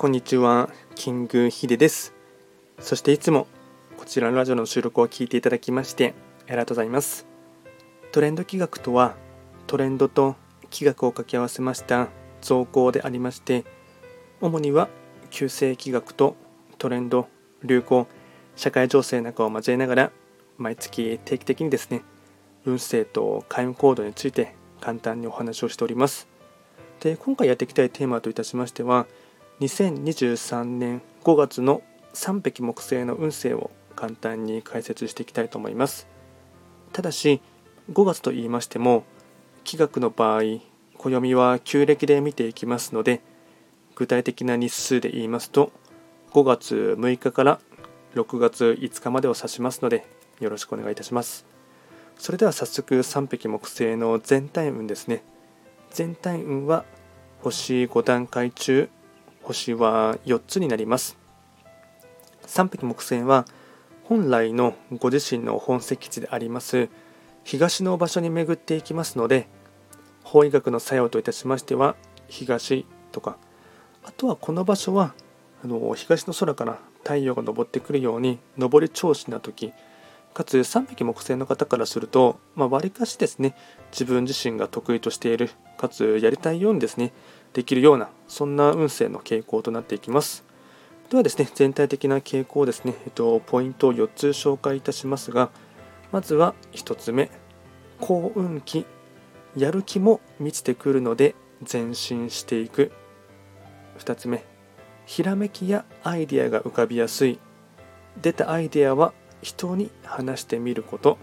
[0.00, 2.14] こんにちは、キングヒデです。
[2.78, 3.46] そしていつも
[3.98, 6.14] こちらのラジオの収録を聞いていただきまして
[6.48, 7.26] ありがとうございます。
[8.10, 9.14] トレンド企画とは、
[9.66, 10.36] トレンドと
[10.70, 12.08] 企画を掛け合わせました
[12.40, 13.66] 造語でありまして、
[14.40, 14.88] 主には
[15.28, 16.34] 旧世企画と
[16.78, 17.28] トレンド、
[17.62, 18.06] 流行、
[18.56, 20.12] 社会情勢なんかを交えながら、
[20.56, 22.00] 毎月定期的にですね、
[22.64, 26.26] 運勢と開運行動について簡単にお話をしております。
[27.00, 29.06] で、今回やっていきたいテーマといたしましては、
[29.60, 31.82] 2023年5月の
[32.14, 36.08] 3匹木星の運勢を簡単に解説していきたいと思います。
[36.92, 37.42] ただし
[37.92, 39.04] 5月と言いましても
[39.64, 40.42] 気学の場合
[40.96, 43.20] 暦は旧暦で見ていきますので
[43.94, 45.72] 具体的な日数で言いますと
[46.32, 47.60] 5月6日から
[48.14, 50.06] 6月5日までを指しますので
[50.40, 51.44] よろしくお願いいたします。
[52.16, 55.22] それでは早速3匹木星の全体運ですね。
[55.90, 56.86] 全体運は
[57.42, 58.88] 星5段階中
[59.52, 61.18] 星は4つになります。
[62.46, 63.46] 3匹木星は
[64.04, 66.88] 本来のご自身の本石地であります。
[67.42, 69.48] 東の場所に巡っていきますので
[70.22, 71.96] 法医学の作用といたしましては
[72.28, 73.36] 東とか。
[74.04, 75.14] あとはこの場所は
[75.62, 79.72] あの東の空から太陽が昇ってくるように上り調子な時。
[80.32, 83.56] かつ3匹木星の方からすると、まあ、割かしですね
[83.90, 87.12] 自分自身が得意としているかつやりたいようにですね
[87.52, 90.44] できるようなそんな運勢の傾向となっていきます。
[91.10, 95.50] ではですね全体的な傾向ですね、えっと、ポイントを4つ紹介いたしますが
[96.12, 97.30] まずは1つ目
[98.00, 98.86] 幸運期
[99.56, 101.34] やる気も満ちてくるので
[101.70, 102.92] 前進していく。
[103.98, 104.44] 2つ目
[105.04, 107.38] ひらめきやアイディアが浮かびやすい。
[108.22, 109.12] 出たアイデアは
[109.42, 111.18] 人に話してみること。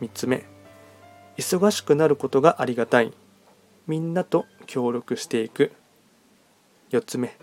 [0.00, 0.44] 3つ目
[1.36, 3.12] 忙しくなることがありがたい。
[3.86, 5.72] みんなと協力していく。
[6.90, 7.36] 4つ目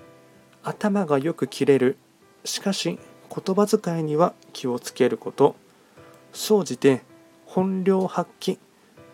[0.63, 1.97] 頭がよく切れる。
[2.45, 2.97] しかし
[3.29, 5.55] 言葉遣いには気をつけること。
[6.31, 7.01] 総じて
[7.45, 8.59] 本領発揮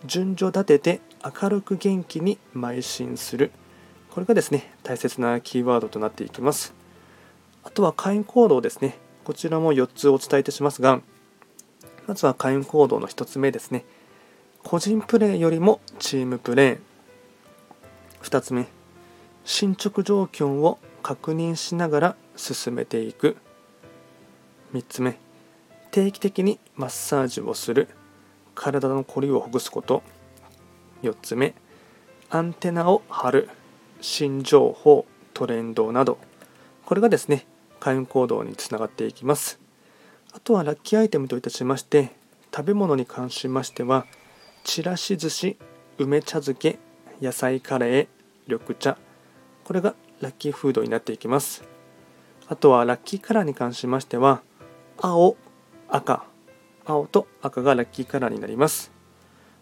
[0.05, 3.51] 順序立てて明るく元気に邁進する。
[4.11, 6.73] これがですね大切なキーワードとなっていきます。
[7.63, 8.97] あとは会員行動ですね。
[9.23, 11.01] こちらも4つお伝えいたしますが
[12.07, 13.85] まずは会員行動の1つ目ですね。
[14.63, 16.94] 個人プレーよりもチームプレー
[18.25, 18.65] 2つ目。
[19.43, 23.37] 進捗状況を確認しながら進めていく。
[24.73, 25.19] 3つ目。
[25.91, 27.87] 定期的にマッサージをする。
[28.55, 30.01] 体のこりをほぐすこと。
[31.03, 31.53] 4つ目。
[32.31, 33.49] アンテナを張る。
[34.01, 36.17] 新情報トレンドなど。
[36.83, 37.45] これがですね
[37.79, 39.59] 開運行動につながっていきます。
[40.33, 42.11] あとはラッキーアイテムといたしまして
[42.53, 44.05] 食べ物に関しましては
[44.65, 45.57] ちらし寿司
[45.97, 46.77] 梅茶漬け
[47.21, 48.07] 野菜カレー
[48.47, 48.97] 緑茶。
[49.63, 51.63] これがラッキーフードになっていきます。
[52.47, 54.41] あとはラッキーカラーに関しましては
[55.01, 55.37] 青
[55.87, 56.25] 赤。
[56.85, 58.91] 青と赤がラッキーカラーになります。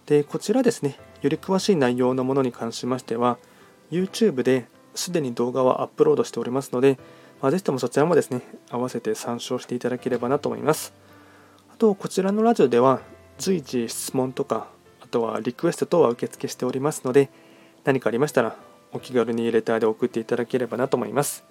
[0.06, 3.38] でこちらですねより詳しい内容のものに関しましては
[3.92, 4.66] YouTube で
[4.96, 7.00] すでに動画はアップロードしておりますので、
[7.42, 10.94] まあ、ぜひともそちらもですね合わせて参照していただければなと思います。
[11.74, 13.00] あとこちらのラジオでは
[13.38, 14.68] 随時質問とか
[15.02, 17.30] あとはリクエスト等は受付しておりますので
[17.84, 18.56] 何かありましたら
[18.92, 21.44] お気軽にレターで送っていただければなと思います。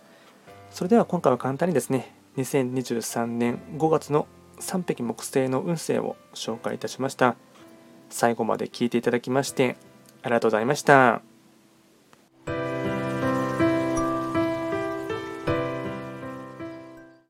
[0.71, 4.27] それでは今回は簡単にですね、2023年5月の
[4.61, 7.37] 3匹木星の運勢を紹介いたしました。
[8.09, 9.77] 最後まで聞いていただきまして
[10.23, 11.32] ありがとうございました。